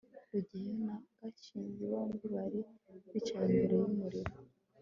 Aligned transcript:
rugeyo 0.31 0.71
na 0.85 0.95
gashinzi 1.17 1.81
bombi 1.91 2.25
bari 2.35 2.59
bicaye 3.11 3.43
imbere 3.61 3.73
yumuriro 3.81 4.33